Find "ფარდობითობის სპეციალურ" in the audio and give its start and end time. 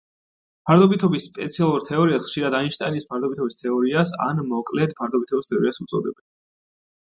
0.67-1.85